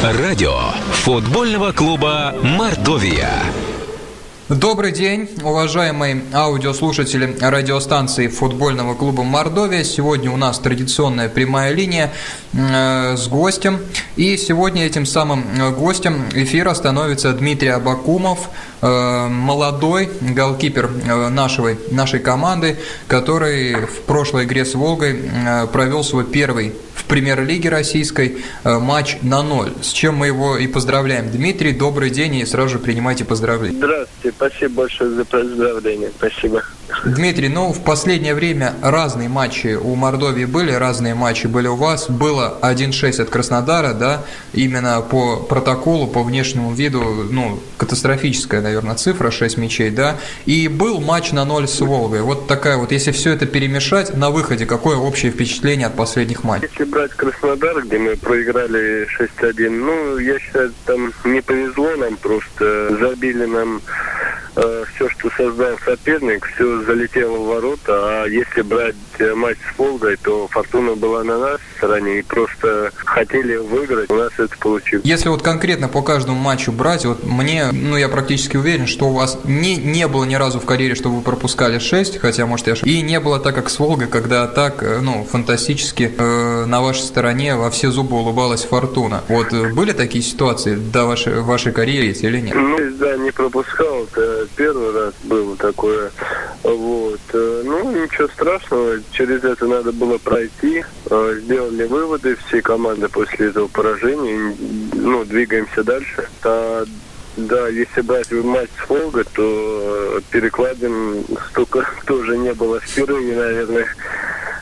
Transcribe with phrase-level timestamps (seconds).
[0.00, 0.54] Радио
[0.92, 3.32] футбольного клуба «Мордовия».
[4.48, 9.82] Добрый день, уважаемые аудиослушатели радиостанции футбольного клуба «Мордовия».
[9.82, 12.12] Сегодня у нас традиционная прямая линия
[12.52, 13.80] э, с гостем.
[14.14, 20.90] И сегодня этим самым э, гостем эфира становится Дмитрий Абакумов, э, молодой голкипер
[21.30, 22.78] нашего, нашей команды,
[23.08, 25.28] который в прошлой игре с «Волгой»
[25.72, 26.72] провел свой первый
[27.08, 29.72] в премьер-лиге российской э, матч на ноль.
[29.80, 31.30] С чем мы его и поздравляем.
[31.30, 33.78] Дмитрий, добрый день и сразу же принимайте поздравления.
[33.78, 36.10] Здравствуйте, спасибо большое за поздравление.
[36.18, 36.62] Спасибо.
[37.04, 42.10] Дмитрий, ну в последнее время разные матчи у Мордовии были, разные матчи были у вас.
[42.10, 47.00] Было 1-6 от Краснодара, да, именно по протоколу, по внешнему виду,
[47.30, 50.16] ну, катастрофическая, наверное, цифра, 6 мячей, да.
[50.46, 52.20] И был матч на 0 с Волгой.
[52.22, 56.68] Вот такая вот, если все это перемешать, на выходе какое общее впечатление от последних матчей?
[56.70, 62.96] Если брать Краснодар, где мы проиграли 6-1, ну, я считаю, там не повезло нам просто,
[62.98, 63.80] забили нам
[64.94, 68.22] все, что создал соперник, все залетело в ворота.
[68.22, 72.90] А если брать э, матч с Волгой, то фортуна была на нас стороне и просто
[72.96, 74.10] хотели выиграть.
[74.10, 75.04] У нас это получилось.
[75.04, 79.12] Если вот конкретно по каждому матчу брать, вот мне, ну я практически уверен, что у
[79.12, 82.72] вас не, не было ни разу в карьере, что вы пропускали 6, хотя, может, я
[82.74, 82.98] ошибаюсь.
[82.98, 87.02] И не было так, как с Волгой, когда так, э, ну, фантастически э, на вашей
[87.02, 89.22] стороне во все зубы улыбалась фортуна.
[89.28, 92.54] Вот э, были такие ситуации до вашей, вашей карьеры или нет?
[92.54, 94.04] Ну, да, не пропускал.
[94.04, 96.10] Это первый раз было такое.
[96.62, 97.20] Вот.
[97.32, 98.96] Э, Ну, ничего страшного.
[99.12, 100.84] Через это надо было пройти.
[101.10, 104.54] Э, Сделали выводы все команды после этого поражения.
[104.92, 106.28] Ну, двигаемся дальше.
[106.44, 106.84] А,
[107.36, 113.86] да, если брать матч с Волгой, то э, перекладин столько тоже не было впервые, наверное.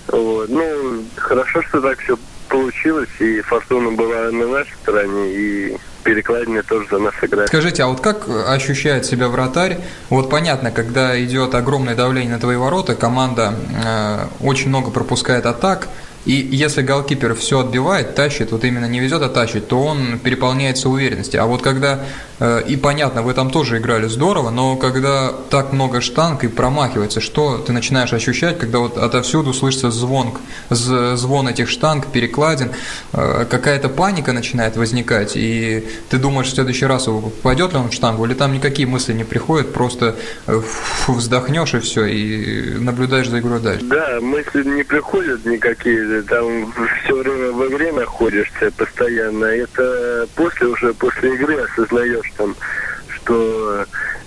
[0.09, 0.49] Вот.
[0.49, 2.17] Ну, хорошо, что так все
[2.49, 5.77] получилось, и фортуна была на нашей стороне, и
[6.07, 7.49] перекладины тоже за нас играет.
[7.49, 9.79] Скажите, а вот как ощущает себя вратарь?
[10.09, 13.55] Вот понятно, когда идет огромное давление на твои ворота, команда
[13.85, 15.89] э, очень много пропускает атак,
[16.25, 20.89] и если голкипер все отбивает, тащит, вот именно не везет, а тащит, то он переполняется
[20.89, 21.41] уверенностью.
[21.43, 22.01] А вот когда,
[22.41, 27.59] и понятно, вы там тоже играли здорово, но когда так много штанг и промахивается, что
[27.59, 30.33] ты начинаешь ощущать, когда вот отовсюду слышится звон,
[30.71, 32.73] звон этих штанг, перекладин,
[33.13, 37.09] э, какая-то паника начинает возникать, и ты думаешь в следующий раз,
[37.43, 40.61] пойдет ли он в штангу, или там никакие мысли не приходят, просто э,
[41.09, 43.85] вздохнешь и все, и наблюдаешь за игрой дальше.
[43.87, 46.73] Да, мысли не приходят никакие, там
[47.05, 49.45] все время в игре находишься постоянно.
[49.45, 52.57] Это после уже, после игры осознаешь там,
[53.15, 53.85] что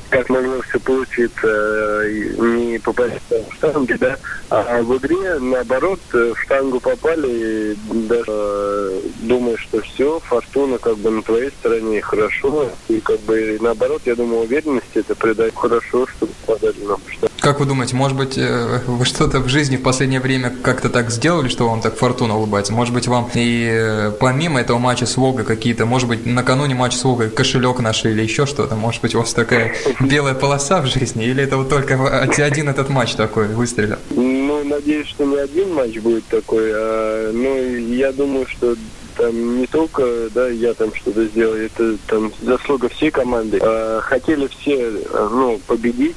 [0.09, 4.17] как могло все получиться, не попасть в штанги, да,
[4.49, 11.11] а в игре, наоборот, в штангу попали, и даже думаешь, что все, фортуна как бы
[11.11, 16.25] на твоей стороне, хорошо, и как бы наоборот, я думаю, уверенности это придает хорошо, что
[16.25, 17.28] попадали нам в штангу.
[17.41, 21.47] Как вы думаете, может быть, вы что-то в жизни в последнее время как-то так сделали,
[21.47, 22.73] что вам так фортуна улыбается?
[22.73, 27.03] Может быть, вам и помимо этого матча с Волгой какие-то, может быть, накануне матча с
[27.03, 28.75] Волгой кошелек нашли или еще что-то?
[28.75, 31.25] Может быть, у вас такая белая полоса в жизни?
[31.25, 33.97] Или это вот только один этот матч такой выстрелил?
[34.09, 36.71] Ну, надеюсь, что не один матч будет такой.
[36.73, 37.55] А, ну,
[37.93, 38.75] я думаю, что
[39.15, 43.59] там не только, да, я там что-то сделал, это там заслуга всей команды.
[43.61, 46.15] А, хотели все, ну, победить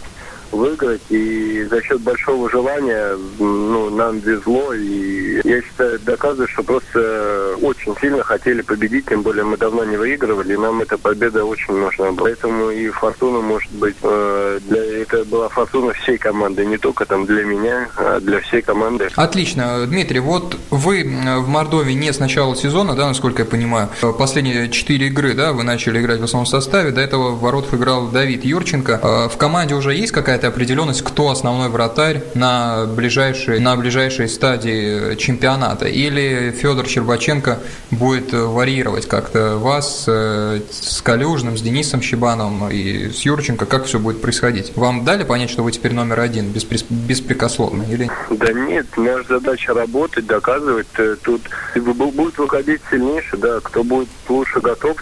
[0.52, 7.56] выиграть, и за счет большого желания ну, нам везло, и я считаю, доказывает, что просто
[7.60, 11.74] очень сильно хотели победить, тем более мы давно не выигрывали, и нам эта победа очень
[11.74, 12.28] нужна была.
[12.28, 17.44] Поэтому и фортуна, может быть, для, это была фортуна всей команды, не только там для
[17.44, 19.08] меня, а для всей команды.
[19.16, 19.86] Отлично.
[19.86, 23.88] Дмитрий, вот вы в Мордовии не с начала сезона, да, насколько я понимаю,
[24.19, 28.08] последние четыре игры, да, вы начали играть в основном составе, до этого в воротах играл
[28.08, 29.28] Давид Юрченко.
[29.32, 35.14] В команде уже есть какая-то какая-то определенность, кто основной вратарь на ближайшей, на ближайшей стадии
[35.14, 35.86] чемпионата?
[35.86, 37.60] Или Федор Щербаченко
[37.91, 43.67] будет варьировать как-то вас с Калюжным, с Денисом Щебановым и с Юрченко?
[43.67, 44.72] Как все будет происходить?
[44.76, 47.84] Вам дали понять, что вы теперь номер один, беспрекословно?
[47.84, 48.11] Или...
[48.31, 50.88] Да нет, наша задача работать, доказывать.
[51.22, 51.43] Тут
[51.76, 54.96] будет выходить сильнейший, да, кто будет лучше готов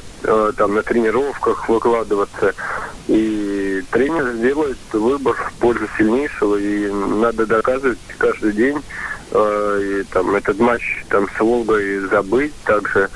[0.57, 2.53] там на тренировках выкладываться.
[3.09, 3.50] И
[3.83, 8.79] тренер сделает выбор в пользу сильнейшего, и надо доказывать каждый день.
[9.33, 13.09] И, там, этот матч там, с Волгой забыть также.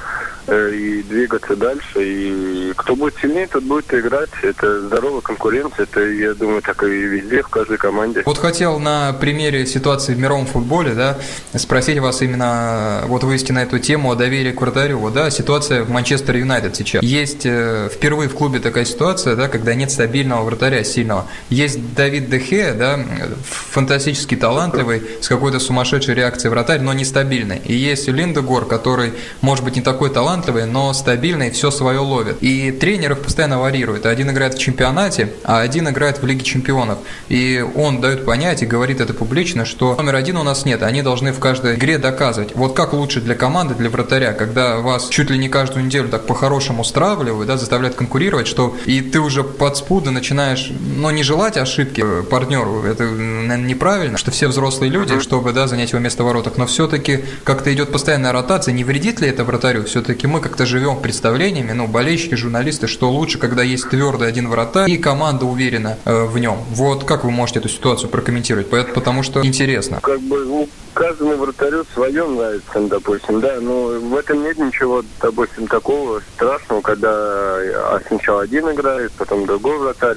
[0.46, 2.02] э, и двигаться дальше.
[2.02, 4.30] И кто будет сильнее, тот будет играть.
[4.42, 5.84] Это здоровая конкуренция.
[5.84, 8.22] Это, я думаю, так и везде, в каждой команде.
[8.26, 11.18] Вот хотел на примере ситуации в мировом футболе, да,
[11.54, 15.10] спросить вас именно, вот вывести на эту тему о доверии к вратарю.
[15.10, 17.02] Да, ситуация в Манчестер Юнайтед сейчас.
[17.02, 21.26] Есть э, впервые в клубе такая ситуация, да, когда нет стабильного вратаря сильного.
[21.50, 22.98] Есть Давид Дехе, да,
[23.44, 27.60] фантастически талантливый, с какой-то сумасшедшей реакцией вратарь, но нестабильный.
[27.64, 32.38] И есть Линдегор, который, может быть, не такой талантливый, но стабильный, все свое ловит.
[32.42, 34.06] И тренеров постоянно варьируют.
[34.06, 36.98] Один играет в чемпионате, а один играет в Лиге чемпионов.
[37.28, 41.02] И он дает понять и говорит это публично, что номер один у нас нет, они
[41.02, 42.54] должны в каждой игре доказывать.
[42.54, 46.26] Вот как лучше для команды, для вратаря, когда вас чуть ли не каждую неделю так
[46.26, 52.04] по-хорошему стравливают, да, заставляют конкурировать, что и ты уже подспудно начинаешь, ну, не желать ошибки
[52.30, 56.56] партнеру, это, наверное, неправильно, что все взрослые люди, чтобы, да, занять его место в воротах,
[56.56, 59.84] но все-таки как-то идет постоянная ротация, не вредит ли это вратарю?
[59.84, 62.53] Все-таки мы как-то живем представлениями, ну, болельщики, журналисты,
[62.86, 66.58] что лучше, когда есть твердый один вратарь и команда уверена э, в нем.
[66.70, 68.68] Вот как вы можете эту ситуацию прокомментировать?
[68.68, 70.00] Потому что интересно.
[70.02, 75.66] Как бы ну, каждому вратарю свое нравится, допустим, да, но в этом нет ничего, допустим,
[75.66, 80.16] такого страшного, когда а, сначала один играет, потом другой вратарь.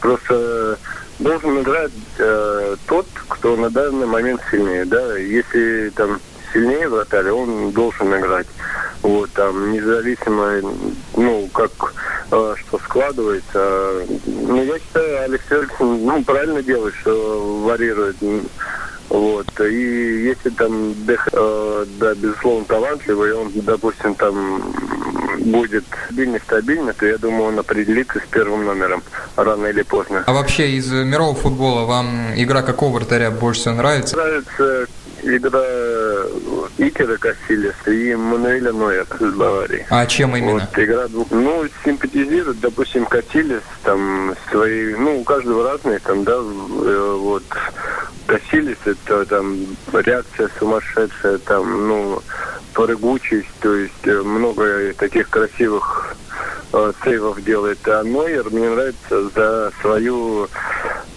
[0.00, 0.78] Просто
[1.18, 5.16] должен играть э, тот, кто на данный момент сильнее, да.
[5.16, 6.20] Если там
[6.52, 8.46] сильнее вратарь, он должен играть.
[9.06, 10.60] Вот, там, независимо,
[11.14, 11.70] ну, как,
[12.32, 14.04] э, что складывается.
[14.26, 18.16] Ну, я считаю, Алексей Алексеевич, ну, правильно делает, что варьирует.
[19.08, 19.46] Вот.
[19.60, 24.74] И если там, э, да, безусловно, талантливый, он, допустим, там
[25.38, 29.04] будет стабильно, стабильно, то я думаю, он определится с первым номером
[29.36, 30.24] рано или поздно.
[30.26, 34.16] А вообще из мирового футбола вам игра какого вратаря больше всего нравится?
[34.16, 34.86] Нравится
[35.22, 35.62] игра
[36.78, 39.86] Икера Кассилиса и Мануэля Нойера из Баварии.
[39.90, 40.68] А чем именно?
[40.70, 41.30] Вот, игра двух...
[41.30, 44.94] Ну, симпатизирует, допустим, Кассилис, там, свои...
[44.94, 47.44] Ну, у каждого разные, там, да, э, вот...
[48.26, 49.56] Кассилис, это там
[49.92, 52.22] реакция сумасшедшая, там, ну,
[52.74, 56.16] прыгучесть, то есть э, много таких красивых
[56.72, 57.78] э, сейвов делает.
[57.86, 60.48] А Нойер мне нравится за свою,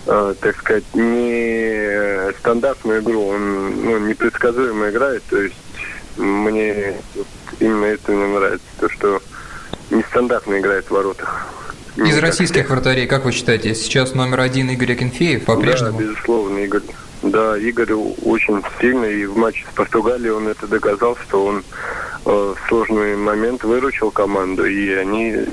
[0.10, 3.28] э, так сказать, не стандартную игру.
[3.28, 5.56] Он ну, непредсказуемо играет, то есть
[6.18, 6.96] мне
[7.60, 9.22] именно это мне нравится, то, что
[9.92, 11.48] нестандартно играет в воротах.
[11.96, 15.98] Из российских вратарей, как вы считаете, сейчас номер один Игорь Акинфеев по-прежнему?
[15.98, 16.82] Да, безусловно, Игорь.
[17.22, 21.64] Да, Игорь очень сильный, и в матче с Португалией он это доказал, что он
[22.26, 25.46] э, в сложный момент выручил команду, и они э,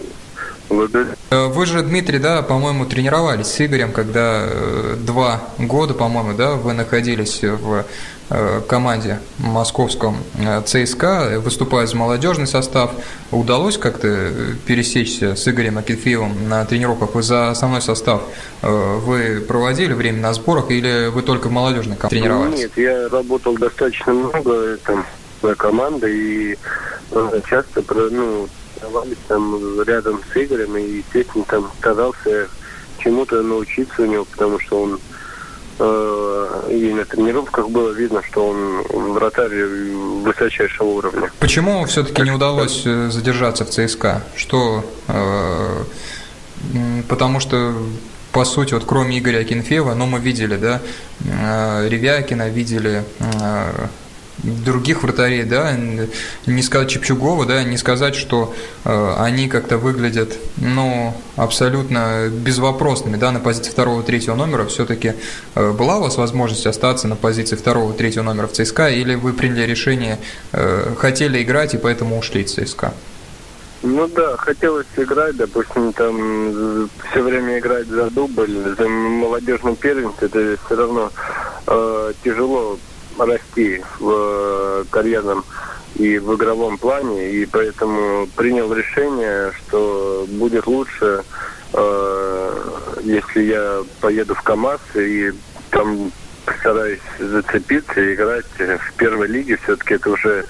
[1.49, 6.73] вы же, Дмитрий, да, по-моему, тренировались с Игорем, когда э, два года, по-моему, да, вы
[6.73, 7.85] находились в
[8.29, 12.91] Э, команде московском э, ЦСКА, выступая за молодежный состав.
[13.31, 14.33] Удалось как-то
[14.67, 17.15] пересечься с Игорем Акинфеевым на тренировках?
[17.15, 18.23] Вы за основной состав
[18.63, 22.59] э, вы проводили время на сборах или вы только в молодежной команде тренировались?
[22.59, 25.07] Нет, я работал достаточно много там,
[25.43, 26.59] на команде и
[27.49, 28.49] часто ну,
[28.79, 32.49] тренировались там рядом с Игорем и, естественно, там старался
[32.99, 35.01] чему-то научиться у него, потому что он
[35.79, 38.83] Э, и на тренировках было видно, что он
[39.13, 41.31] вратарь высочайшего уровня.
[41.39, 44.23] Почему все-таки не удалось э, задержаться в ЦСКА?
[44.37, 44.85] Что?
[45.09, 45.85] Э,
[47.09, 47.75] потому что
[48.33, 50.83] по сути, вот кроме Игоря Акинфеева, но мы видели, да,
[51.89, 53.03] Ревякина, видели
[54.47, 55.77] других вратарей, да,
[56.47, 58.55] не сказать Чепчугова, да, не сказать, что
[58.85, 64.65] э, они как-то выглядят, ну, абсолютно безвопросными, да, на позиции второго, третьего номера.
[64.67, 65.15] Все-таки
[65.55, 69.33] э, была у вас возможность остаться на позиции второго, третьего номера в ЦСКА, или вы
[69.33, 70.19] приняли решение,
[70.53, 72.95] э, хотели играть и поэтому ушли из ЦСКА?
[73.83, 80.57] Ну да, хотелось играть, допустим, там все время играть за дубль, за молодежный первенство, это
[80.65, 81.13] все равно
[81.67, 82.79] э, тяжело
[83.19, 85.45] расти в э, карьерном
[85.95, 91.23] и в игровом плане, и поэтому принял решение, что будет лучше,
[91.73, 92.53] э,
[93.03, 95.33] если я поеду в КАМАЗ и
[95.71, 96.13] там
[96.45, 99.59] постараюсь зацепиться и играть в первой лиге.
[99.63, 100.47] Все-таки это уже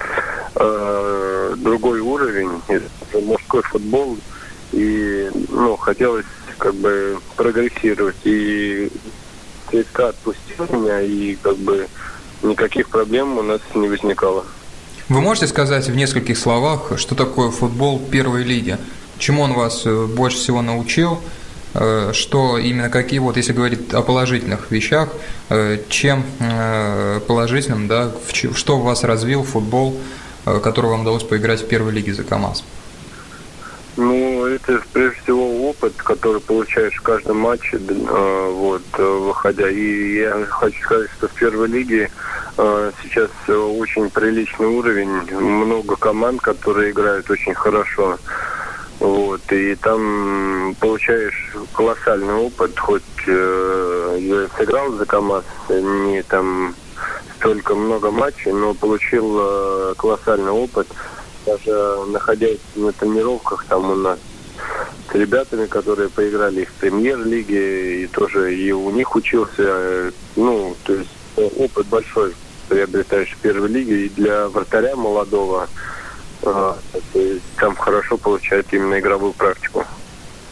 [0.54, 4.18] э, другой уровень, это мужской футбол,
[4.72, 6.26] и ну хотелось
[6.58, 8.16] как бы прогрессировать.
[8.24, 8.90] И
[9.70, 11.88] ЦСКА отпустил меня, и как бы
[12.42, 14.44] никаких проблем у нас не возникало.
[15.08, 18.76] Вы можете сказать в нескольких словах, что такое футбол первой лиги?
[19.18, 21.20] Чему он вас э, больше всего научил?
[21.74, 25.08] Э, что именно какие, вот если говорить о положительных вещах,
[25.48, 26.24] э, чем
[27.26, 29.98] положительным, да, что в вас развил футбол
[30.62, 32.62] который вам удалось поиграть в первой лиге за КАМАЗ?
[33.96, 39.68] Ну, это прежде всего опыт, который получаешь в каждом матче, вот, выходя.
[39.68, 42.10] И я хочу сказать, что в первой лиге
[43.02, 48.18] сейчас очень приличный уровень, много команд, которые играют очень хорошо.
[48.98, 56.74] Вот, и там получаешь колоссальный опыт, хоть э, я сыграл за КАМАЗ, не там
[57.36, 60.86] столько много матчей, но получил э, колоссальный опыт.
[61.44, 64.18] Даже находясь на тренировках там у нас
[65.10, 70.94] с ребятами, которые поиграли в премьер-лиге, и тоже и у них учился, э, ну, то
[70.94, 72.34] есть опыт большой
[72.68, 75.68] приобретаешь в первой лиге, и для вратаря молодого
[76.42, 76.76] а,
[77.58, 79.84] там хорошо получать именно игровую практику.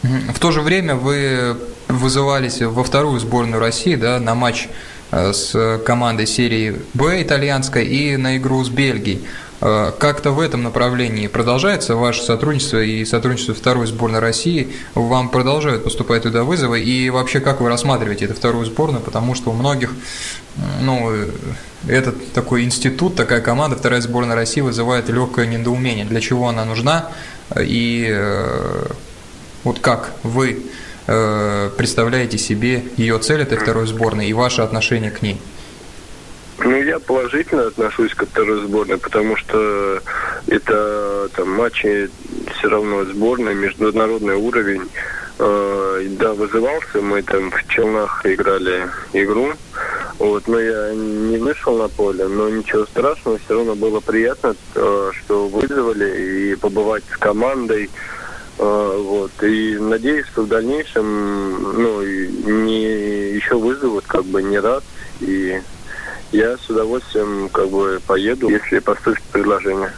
[0.01, 1.57] В то же время вы
[1.87, 4.67] вызывались во вторую сборную России да, на матч
[5.11, 9.25] э, с командой серии Б итальянской и на игру с Бельгией.
[9.61, 14.73] Э, как-то в этом направлении продолжается ваше сотрудничество и сотрудничество второй сборной России?
[14.93, 16.81] Вам продолжают поступать туда вызовы?
[16.81, 19.01] И вообще, как вы рассматриваете эту вторую сборную?
[19.01, 19.93] Потому что у многих,
[20.81, 21.11] ну,
[21.87, 26.05] этот такой институт, такая команда, вторая сборная России вызывает легкое недоумение.
[26.05, 27.11] Для чего она нужна?
[27.59, 28.87] И э,
[29.63, 30.63] вот как вы
[31.07, 35.39] э, представляете себе ее цель этой второй сборной и ваше отношение к ней?
[36.59, 40.01] Ну, я положительно отношусь к второй сборной, потому что
[40.47, 42.09] это там матчи
[42.57, 44.89] все равно сборной, международный уровень.
[45.37, 49.51] Э, да, вызывался, мы там в Челнах играли игру,
[50.17, 55.11] вот, но я не вышел на поле, но ничего страшного, все равно было приятно, э,
[55.13, 57.89] что вызвали и побывать с командой.
[58.57, 64.83] Э, вот, и надеюсь, что в дальнейшем, ну, не еще вызовут как бы не раз,
[65.19, 65.59] и
[66.31, 69.91] я с удовольствием как бы поеду, если поступит предложение.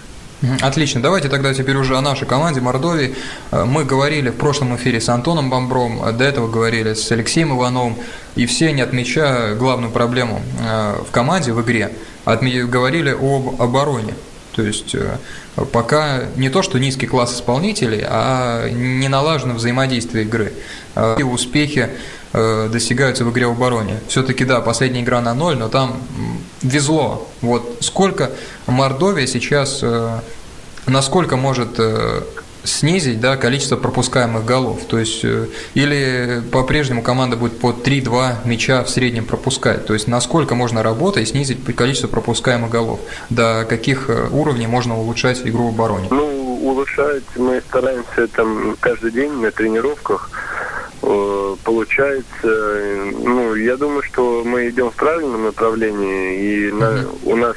[0.62, 1.01] Отлично.
[1.01, 3.15] Давайте тогда теперь уже о нашей команде Мордовии.
[3.51, 7.96] Э, мы говорили в прошлом эфире с Антоном Бомбром, до этого говорили с Алексеем Ивановым,
[8.36, 11.91] и все, не отмечая главную проблему э, в команде, в игре,
[12.25, 14.13] говорили об обороне.
[14.55, 15.17] То есть э,
[15.72, 20.53] пока не то, что низкий класс исполнителей, а не налажено взаимодействие игры.
[21.17, 21.89] И успехи
[22.72, 24.00] достигаются в игре в обороне.
[24.08, 26.01] Все-таки, да, последняя игра на ноль, но там
[26.62, 27.27] везло.
[27.41, 28.32] Вот сколько
[28.65, 30.20] Мордовия сейчас, э,
[30.86, 32.22] насколько может э,
[32.63, 34.82] снизить да, количество пропускаемых голов.
[34.88, 39.86] То есть, э, или по-прежнему команда будет по 3-2 мяча в среднем пропускать.
[39.86, 43.00] То есть, насколько можно работать и снизить количество пропускаемых голов.
[43.29, 46.08] До каких уровней можно улучшать игру в обороне?
[46.12, 50.29] Ну, улучшать мы стараемся там каждый день на тренировках
[51.63, 57.55] получается, ну, я думаю, что мы идем в правильном направлении, и на, у нас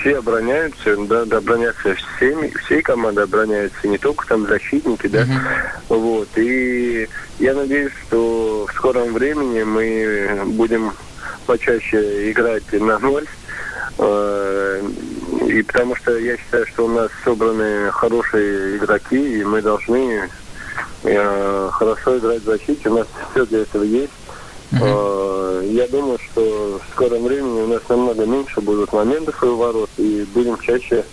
[0.00, 5.96] все обороняются, да, да обороняются всеми, всей команды обороняются, не только там защитники, да, uh-huh.
[5.96, 10.92] вот, и я надеюсь, что в скором времени мы будем
[11.46, 13.26] почаще играть на ноль,
[13.98, 14.82] э,
[15.48, 20.28] и потому что я считаю, что у нас собраны хорошие игроки, и мы должны э,
[21.02, 22.88] хорошо играть в защите.
[22.88, 24.12] У нас все для этого есть.
[24.72, 25.70] Uh-huh.
[25.70, 30.26] Я думаю, что в скором времени у нас намного меньше будут моментов и ворот, и
[30.32, 31.04] будем чаще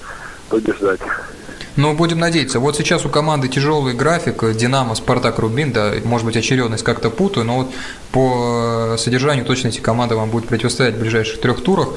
[0.48, 1.02] побеждать.
[1.76, 2.60] Ну, будем надеяться.
[2.60, 4.44] Вот сейчас у команды тяжелый график.
[4.56, 7.68] Динамо, Спартак, Рубин, да, может быть, очередность как-то путаю, но вот
[8.12, 11.90] по содержанию точно эти команды вам будут противостоять в ближайших трех турах.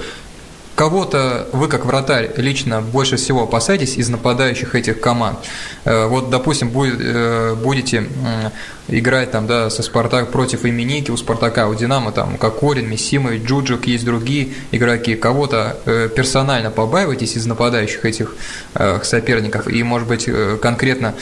[0.75, 5.39] Кого-то вы, как вратарь, лично больше всего опасаетесь из нападающих этих команд?
[5.85, 8.09] Э, вот, допустим, э, будете
[8.89, 13.43] играть там, да, со Спартак против Именики у Спартака, у Динамо, там, как Корин, Мессимович,
[13.43, 15.15] Джуджик, есть другие игроки.
[15.15, 18.35] Кого-то э, персонально побаиваетесь из нападающих этих
[18.75, 19.69] э, соперников?
[19.69, 21.15] И, может быть, э, конкретно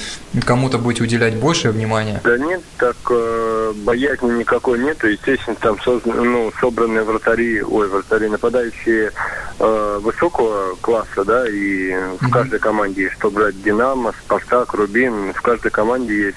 [0.45, 2.21] кому-то будете уделять больше внимания?
[2.25, 5.09] Да нет, так э, боязни никакой нету.
[5.09, 9.13] Естественно, там создан, ну, собранные вратари, ой, вратари нападающие
[9.59, 12.19] э, высокого класса, да, и mm-hmm.
[12.21, 16.37] в каждой команде есть, что брать Динамо, Спартак, Рубин, в каждой команде есть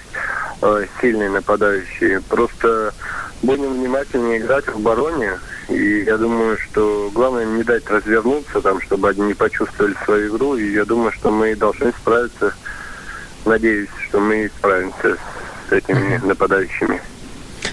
[0.61, 2.21] э, сильные нападающие.
[2.21, 2.93] Просто
[3.41, 5.39] будем внимательнее играть в обороне.
[5.69, 10.55] И я думаю, что главное не дать развернуться, там, чтобы они не почувствовали свою игру.
[10.55, 12.53] И я думаю, что мы должны справиться.
[13.45, 15.17] Надеюсь, что мы справимся
[15.69, 17.01] с этими нападающими.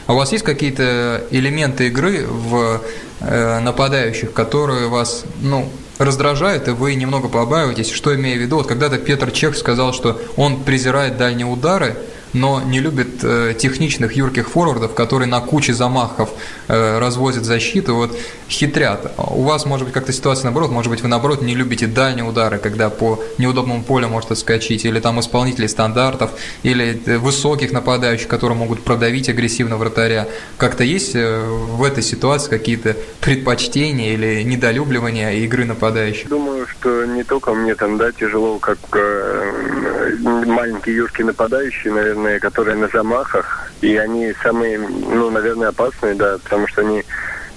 [0.06, 2.80] А у вас есть какие-то элементы игры в
[3.20, 5.70] э, нападающих, которые вас, ну,
[6.00, 7.90] раздражают, и вы немного побаиваетесь?
[7.90, 8.56] Что имею в виду?
[8.56, 11.96] Вот когда-то Петр Чех сказал, что он презирает дальние удары,
[12.32, 16.30] но не любит э, техничных юрких форвардов, которые на куче замахов
[16.68, 18.16] э, развозят защиту, вот
[18.48, 19.12] хитрят.
[19.18, 22.58] У вас может быть как-то ситуация наоборот, может быть вы наоборот не любите дальние удары,
[22.58, 26.30] когда по неудобному полю может отскочить, или там исполнители стандартов,
[26.62, 30.28] или э, высоких нападающих, которые могут продавить агрессивно вратаря.
[30.56, 36.28] Как-то есть в этой ситуации какие-то предпочтения или недолюбливания игры нападающих?
[36.28, 42.76] Думаю, что не только мне там, да, тяжело, как э, маленькие юркие нападающие, наверное, которые
[42.76, 47.04] на замахах, и они самые, ну, наверное, опасные, да, потому что они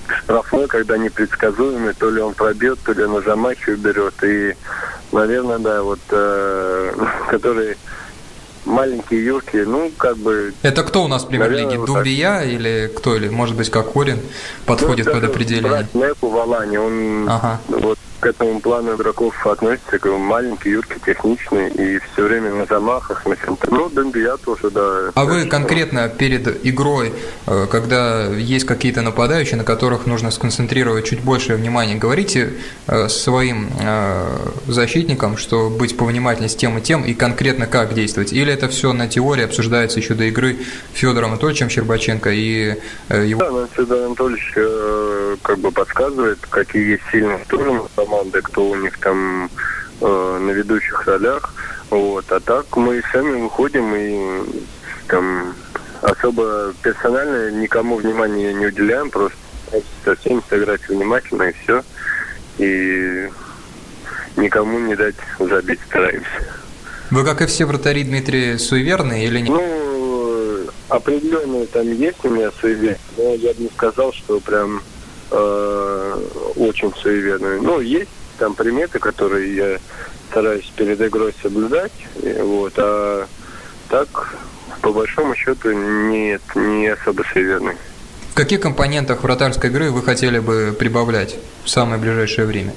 [0.07, 4.13] штрафной, когда непредсказуемый, то ли он пробьет, то ли на замахе уберет.
[4.23, 4.55] И,
[5.11, 6.93] наверное, да, вот, э,
[7.29, 7.77] которые
[8.65, 10.53] маленькие юрки, ну, как бы...
[10.61, 11.77] Это кто у нас в премьер-лиге?
[11.77, 12.47] Вот Дубия так.
[12.47, 13.15] или кто?
[13.15, 14.19] Или, может быть, Кокорин
[14.65, 15.69] подходит ну, под определение?
[15.69, 17.59] Брат Неку Валани, он ага.
[17.67, 23.25] вот к этому плану игроков относится, как маленький, юркий, техничный и все время на замахах,
[23.25, 23.69] на чем-то.
[23.69, 25.11] Ну, Дембия тоже, да.
[25.13, 27.11] А вы конкретно перед игрой,
[27.47, 32.53] э, когда есть какие-то нападающие, на которых нужно сконцентрировать чуть больше внимания, говорите
[32.87, 34.37] э, своим э,
[34.67, 38.31] защитникам, что быть повнимательнее с тем и тем, и конкретно как действовать?
[38.31, 40.59] Или это все на теории обсуждается еще до игры
[40.93, 42.77] Федором Анатольевичем Щербаченко и
[43.09, 43.41] его...
[43.41, 44.53] Да, Федор Анатольевич
[45.41, 47.81] как бы подсказывает, какие есть сильные стороны
[48.13, 49.49] команды, кто у них там
[50.01, 51.53] э, на ведущих ролях.
[51.89, 52.31] Вот.
[52.31, 54.65] А так мы сами выходим и
[55.07, 55.53] там
[56.01, 59.37] особо персонально никому внимания не уделяем, просто
[60.03, 61.83] со всеми сыграть внимательно и все.
[62.57, 63.29] И
[64.37, 66.27] никому не дать забить стараемся.
[67.11, 69.49] Вы, как и все вратари, Дмитрий, суеверные или нет?
[69.49, 74.81] Ну, определенные там есть у меня суеверия, но я бы не сказал, что прям
[75.31, 75.72] э,
[76.55, 77.61] очень суеверные.
[77.61, 79.79] Ну, есть там приметы, которые я
[80.29, 81.91] стараюсь перед игрой соблюдать.
[82.41, 83.27] Вот, а
[83.89, 84.33] так,
[84.81, 87.75] по большому счету, нет, не особо суеверный.
[88.31, 92.73] В каких компонентах вратарской игры вы хотели бы прибавлять в самое ближайшее время?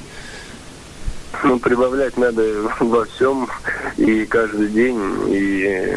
[1.43, 2.43] Ну, прибавлять надо
[2.81, 3.49] во всем
[3.97, 5.97] и каждый день, и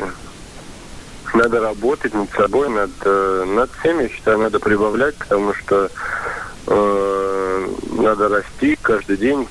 [1.33, 5.89] надо работать над собой, над, э, над всеми, я считаю, надо прибавлять, потому что
[6.67, 7.18] э,
[8.01, 9.47] надо расти каждый день.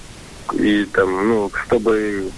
[0.55, 2.31] И там, ну, чтобы,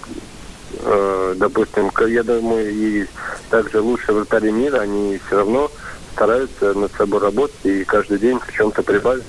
[0.79, 3.05] э, допустим, я думаю, и
[3.49, 5.71] также лучшие вратари мира, они все равно
[6.13, 9.23] стараются над собой работать и каждый день в чем-то прибавить.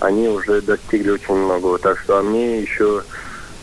[0.00, 1.78] Они уже достигли очень многого.
[1.78, 3.02] Так что а мне еще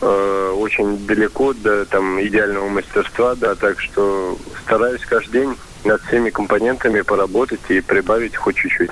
[0.00, 6.30] э, очень далеко до там идеального мастерства, да, так что стараюсь каждый день над всеми
[6.30, 8.90] компонентами поработать и прибавить хоть чуть-чуть.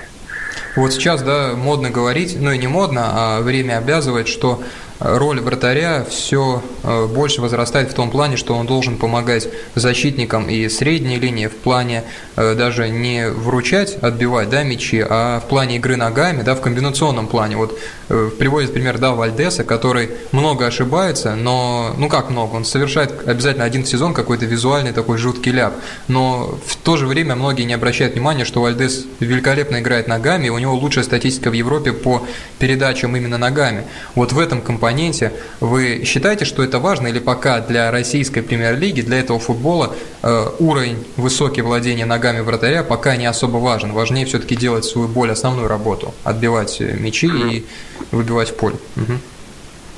[0.76, 4.62] Вот сейчас, да, модно говорить, ну и не модно, а время обязывает, что
[4.98, 10.68] роль вратаря все э, больше возрастает в том плане, что он должен помогать защитникам и
[10.68, 12.04] средней линии в плане
[12.36, 17.26] э, даже не вручать, отбивать да, мячи, а в плане игры ногами, да, в комбинационном
[17.26, 17.56] плане.
[17.56, 17.78] Вот
[18.08, 23.64] э, приводит пример да, Вальдеса, который много ошибается, но, ну как много, он совершает обязательно
[23.64, 25.74] один сезон какой-то визуальный такой жуткий ляп,
[26.08, 30.58] но в то же время многие не обращают внимания, что Вальдес великолепно играет ногами, у
[30.58, 32.26] него лучшая статистика в Европе по
[32.58, 33.84] передачам именно ногами.
[34.14, 35.32] Вот в этом компоненте компоненте.
[35.60, 41.04] Вы считаете, что это важно или пока для российской премьер-лиги, для этого футбола э, уровень
[41.16, 43.92] высокий владения ногами вратаря пока не особо важен?
[43.92, 47.66] Важнее все-таки делать свою более основную работу, отбивать мячи и
[48.12, 48.76] выбивать в поле.
[48.96, 49.12] Угу.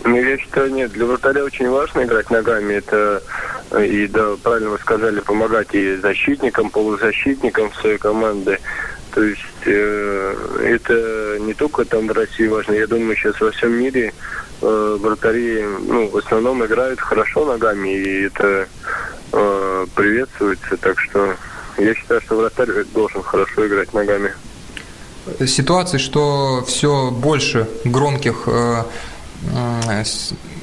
[0.05, 2.75] Ну, я считаю, нет, для вратаря очень важно играть ногами.
[2.75, 3.23] Это,
[3.73, 8.59] э, и да, правильно вы сказали, помогать и защитникам, полузащитникам своей команды.
[9.15, 13.73] То есть э, это не только там в России важно, я думаю, сейчас во всем
[13.73, 14.13] мире
[14.61, 18.69] э, вратари ну, в основном играют хорошо ногами, и это
[19.33, 20.77] э, приветствуется.
[20.77, 21.35] Так что
[21.79, 24.33] я считаю, что вратарь должен хорошо играть ногами.
[25.47, 28.83] Ситуации, что все больше громких э,
[29.55, 30.05] э,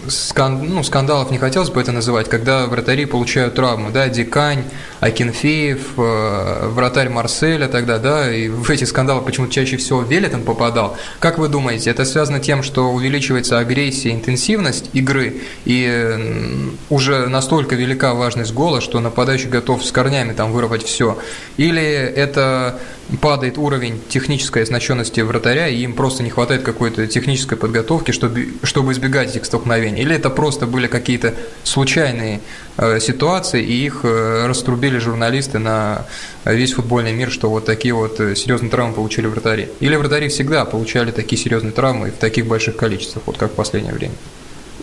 [0.10, 4.64] скан, ну, скандалов не хотелось бы это называть, когда вратари получают травму, да, Дикань,
[5.06, 10.98] Акинфеев, э, вратарь Марселя тогда, да, и в эти скандалы почему-то чаще всего Велитон попадал.
[11.20, 18.16] Как вы думаете, это связано тем, что увеличивается агрессия, интенсивность игры, и уже настолько велика
[18.16, 21.20] важность гола, что нападающий готов с корнями там вырвать все?
[21.58, 22.80] Или это
[23.22, 28.94] падает уровень технической оснащенности вратаря, и им просто не хватает какой-то технической подготовки, чтобы, чтобы
[28.94, 30.02] избегать этих столкновений?
[30.02, 32.42] Или это просто были какие-то случайные
[32.78, 36.06] э, ситуации, и их э, раструбили журналисты на
[36.46, 39.70] весь футбольный мир, что вот такие вот э, серьезные травмы получили вратари?
[39.80, 43.94] Или вратари всегда получали такие серьезные травмы в таких больших количествах, вот как в последнее
[43.94, 44.16] время?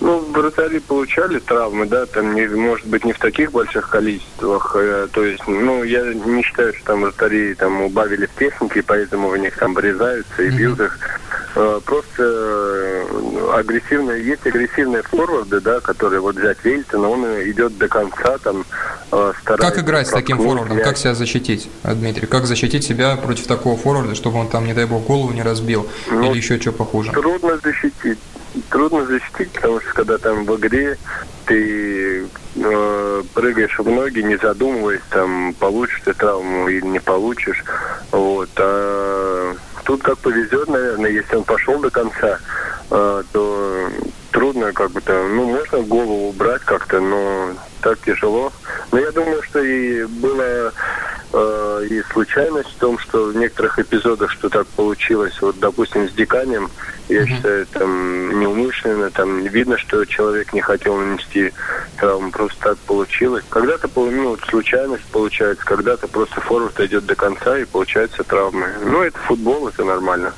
[0.00, 4.74] Ну, вратари получали травмы, да, там, не, может быть, не в таких больших количествах.
[4.76, 9.28] Э, то есть, ну, я не считаю, что там вратари там убавили в технике, поэтому
[9.28, 10.98] в них там врезаются и бьют их.
[11.54, 18.38] Просто э, агрессивные, есть агрессивные форварды, да, которые вот взять Вельтона, он идет до конца,
[18.38, 18.64] там,
[19.12, 19.70] э, старается...
[19.70, 20.82] Как играть с таким форвардом?
[20.82, 22.26] Как себя защитить, Дмитрий?
[22.26, 25.88] Как защитить себя против такого форварда, чтобы он там, не дай бог, голову не разбил
[26.10, 27.12] ну, или еще что похуже?
[27.12, 28.18] Трудно защитить.
[28.68, 30.98] Трудно защитить, потому что когда там в игре
[31.46, 37.64] ты э, прыгаешь в ноги, не задумываясь, там, получишь ты травму или не получишь.
[38.10, 38.50] Вот.
[38.56, 39.54] А
[39.84, 42.38] тут как повезет, наверное, если он пошел до конца,
[42.90, 43.88] э, то
[44.30, 48.52] трудно как бы там, ну, можно голову убрать как-то, но так тяжело.
[48.90, 50.72] Но я думаю, что и было
[51.32, 56.12] э, и случайность в том, что в некоторых эпизодах, что так получилось, вот, допустим, с
[56.12, 56.70] Диканием,
[57.08, 57.26] я mm-hmm.
[57.26, 61.52] считаю, там неумышленно, там видно, что человек не хотел нанести
[61.98, 63.44] травму, просто так получилось.
[63.48, 68.68] Когда-то, ну, случайность получается, когда-то просто форвард идет до конца и получается травмы.
[68.84, 70.32] Ну, это футбол, это нормально.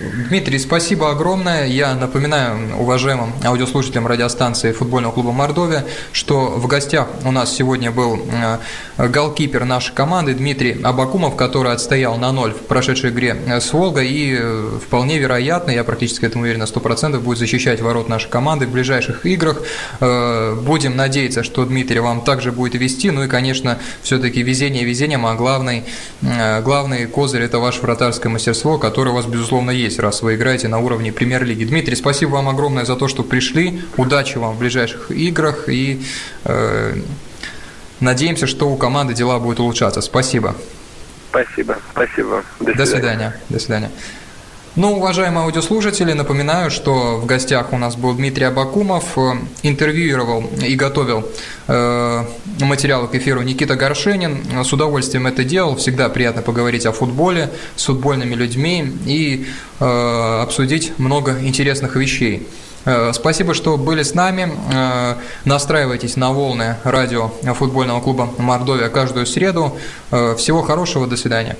[0.00, 1.66] Дмитрий, спасибо огромное.
[1.66, 8.18] Я напоминаю уважаемым аудиослушателям радиостанции футбольного клуба Мордовия, что в гостях у нас сегодня был
[8.32, 14.08] э, голкипер нашей команды Дмитрий Абакумов, который отстоял на ноль в прошедшей игре с Волгой
[14.08, 18.66] и э, вполне вероятно, я практически этому уверен на 100%, будет защищать ворот нашей команды
[18.66, 19.60] в ближайших играх.
[20.00, 23.10] Э, будем надеяться, что Дмитрий вам также будет вести.
[23.10, 25.84] Ну и, конечно, все-таки везение везением, а главный,
[26.22, 30.68] главный козырь– это ваше вратарское мастерство, которое у вас, безусловно, есть здесь, раз вы играете
[30.68, 31.64] на уровне премьер-лиги.
[31.64, 33.82] Дмитрий, спасибо вам огромное за то, что пришли.
[33.96, 36.02] Удачи вам в ближайших играх и
[36.44, 36.96] э,
[37.98, 40.00] надеемся, что у команды дела будут улучшаться.
[40.00, 40.54] Спасибо.
[41.30, 42.44] Спасибо, спасибо.
[42.60, 43.36] До, До свидания.
[43.48, 43.90] До свидания.
[44.76, 49.32] Ну, уважаемые аудиослушатели, напоминаю, что в гостях у нас был Дмитрий Абакумов, э,
[49.64, 51.26] интервьюировал и готовил
[51.66, 52.24] э,
[52.60, 54.64] материалы к эфиру Никита Горшенин.
[54.64, 55.74] С удовольствием это делал.
[55.74, 59.48] Всегда приятно поговорить о футболе с футбольными людьми и
[59.80, 62.46] э, обсудить много интересных вещей.
[62.84, 64.52] Э, спасибо, что были с нами.
[64.72, 69.76] Э, настраивайтесь на волны радио футбольного клуба «Мордовия» каждую среду.
[70.10, 71.56] Всего хорошего, до свидания.